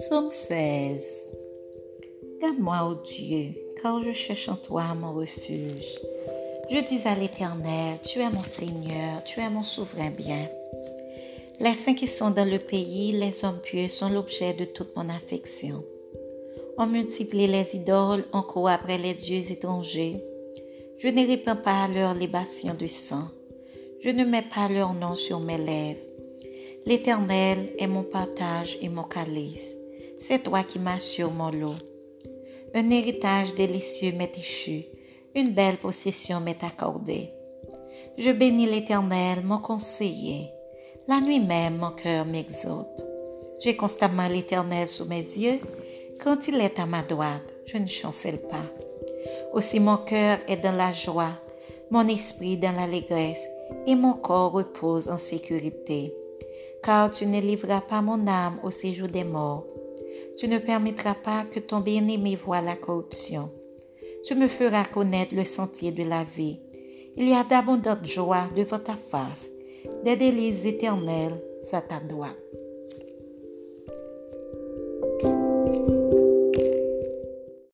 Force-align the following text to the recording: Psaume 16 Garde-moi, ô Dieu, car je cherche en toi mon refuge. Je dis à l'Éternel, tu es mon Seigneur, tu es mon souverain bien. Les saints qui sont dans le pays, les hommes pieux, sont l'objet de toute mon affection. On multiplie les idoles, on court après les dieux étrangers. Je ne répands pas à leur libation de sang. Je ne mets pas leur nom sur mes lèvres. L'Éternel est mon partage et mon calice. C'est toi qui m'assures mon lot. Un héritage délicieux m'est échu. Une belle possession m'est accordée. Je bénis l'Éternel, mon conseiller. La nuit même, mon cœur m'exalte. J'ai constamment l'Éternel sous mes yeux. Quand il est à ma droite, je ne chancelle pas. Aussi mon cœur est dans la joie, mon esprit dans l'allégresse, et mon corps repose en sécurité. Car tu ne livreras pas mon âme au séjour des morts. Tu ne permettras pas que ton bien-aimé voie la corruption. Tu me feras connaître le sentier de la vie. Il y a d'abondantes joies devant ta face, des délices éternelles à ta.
Psaume 0.00 0.30
16 0.30 1.02
Garde-moi, 2.40 2.88
ô 2.88 2.94
Dieu, 3.04 3.52
car 3.82 4.02
je 4.02 4.12
cherche 4.12 4.48
en 4.48 4.56
toi 4.56 4.94
mon 4.94 5.12
refuge. 5.12 5.98
Je 6.70 6.78
dis 6.88 7.06
à 7.06 7.14
l'Éternel, 7.14 7.98
tu 8.02 8.20
es 8.20 8.30
mon 8.30 8.42
Seigneur, 8.42 9.22
tu 9.24 9.40
es 9.40 9.50
mon 9.50 9.62
souverain 9.62 10.08
bien. 10.08 10.48
Les 11.60 11.74
saints 11.74 11.92
qui 11.92 12.06
sont 12.06 12.30
dans 12.30 12.48
le 12.48 12.58
pays, 12.58 13.12
les 13.12 13.44
hommes 13.44 13.60
pieux, 13.60 13.88
sont 13.88 14.08
l'objet 14.08 14.54
de 14.54 14.64
toute 14.64 14.96
mon 14.96 15.06
affection. 15.10 15.84
On 16.78 16.86
multiplie 16.86 17.46
les 17.46 17.68
idoles, 17.74 18.24
on 18.32 18.40
court 18.40 18.70
après 18.70 18.96
les 18.96 19.12
dieux 19.12 19.52
étrangers. 19.52 20.16
Je 20.96 21.08
ne 21.08 21.26
répands 21.26 21.56
pas 21.56 21.84
à 21.84 21.88
leur 21.88 22.14
libation 22.14 22.72
de 22.72 22.86
sang. 22.86 23.28
Je 24.00 24.08
ne 24.08 24.24
mets 24.24 24.48
pas 24.54 24.70
leur 24.70 24.94
nom 24.94 25.14
sur 25.14 25.40
mes 25.40 25.58
lèvres. 25.58 26.00
L'Éternel 26.86 27.74
est 27.78 27.86
mon 27.86 28.04
partage 28.04 28.78
et 28.80 28.88
mon 28.88 29.02
calice. 29.02 29.76
C'est 30.20 30.42
toi 30.42 30.62
qui 30.62 30.78
m'assures 30.78 31.30
mon 31.30 31.50
lot. 31.50 31.76
Un 32.74 32.90
héritage 32.90 33.54
délicieux 33.54 34.12
m'est 34.12 34.36
échu. 34.36 34.84
Une 35.34 35.50
belle 35.50 35.78
possession 35.78 36.40
m'est 36.40 36.62
accordée. 36.62 37.30
Je 38.18 38.30
bénis 38.30 38.66
l'Éternel, 38.66 39.42
mon 39.42 39.58
conseiller. 39.58 40.50
La 41.08 41.20
nuit 41.20 41.40
même, 41.40 41.78
mon 41.78 41.90
cœur 41.90 42.26
m'exalte. 42.26 43.04
J'ai 43.60 43.76
constamment 43.76 44.28
l'Éternel 44.28 44.86
sous 44.86 45.06
mes 45.06 45.16
yeux. 45.16 45.58
Quand 46.22 46.48
il 46.48 46.60
est 46.60 46.78
à 46.78 46.86
ma 46.86 47.02
droite, 47.02 47.52
je 47.66 47.78
ne 47.78 47.86
chancelle 47.86 48.40
pas. 48.42 48.66
Aussi 49.52 49.80
mon 49.80 49.96
cœur 49.96 50.38
est 50.46 50.58
dans 50.58 50.76
la 50.76 50.92
joie, 50.92 51.32
mon 51.90 52.06
esprit 52.08 52.56
dans 52.56 52.72
l'allégresse, 52.72 53.48
et 53.86 53.94
mon 53.94 54.14
corps 54.14 54.52
repose 54.52 55.08
en 55.08 55.18
sécurité. 55.18 56.14
Car 56.82 57.10
tu 57.10 57.26
ne 57.26 57.40
livreras 57.40 57.80
pas 57.80 58.02
mon 58.02 58.26
âme 58.26 58.60
au 58.62 58.70
séjour 58.70 59.08
des 59.08 59.24
morts. 59.24 59.66
Tu 60.40 60.48
ne 60.48 60.58
permettras 60.58 61.16
pas 61.16 61.44
que 61.44 61.60
ton 61.60 61.80
bien-aimé 61.80 62.34
voie 62.34 62.62
la 62.62 62.74
corruption. 62.74 63.50
Tu 64.24 64.34
me 64.34 64.48
feras 64.48 64.86
connaître 64.86 65.34
le 65.34 65.44
sentier 65.44 65.92
de 65.92 66.02
la 66.02 66.24
vie. 66.24 66.58
Il 67.18 67.28
y 67.28 67.34
a 67.34 67.44
d'abondantes 67.44 68.06
joies 68.06 68.48
devant 68.56 68.78
ta 68.78 68.96
face, 68.96 69.50
des 70.02 70.16
délices 70.16 70.64
éternelles 70.64 71.38
à 71.72 71.82
ta. 71.82 72.00